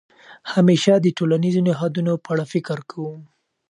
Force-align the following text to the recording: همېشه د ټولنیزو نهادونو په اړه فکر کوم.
همېشه 0.53 0.93
د 0.99 1.07
ټولنیزو 1.17 1.61
نهادونو 1.67 2.13
په 2.23 2.29
اړه 2.33 2.45
فکر 2.53 2.77
کوم. 2.91 3.19